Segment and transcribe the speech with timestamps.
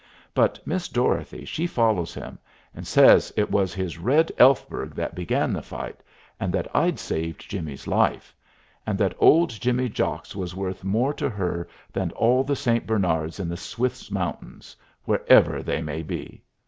[0.33, 2.39] But Miss Dorothy she follows him,
[2.73, 6.01] and says it was his Red Elfberg what began the fight,
[6.39, 8.35] and that I'd saved Jimmy's life,
[8.87, 12.87] and that old Jimmy Jocks was worth more to her than all the St.
[12.87, 14.75] Bernards in the Swiss mountains
[15.05, 16.41] wherever they may be.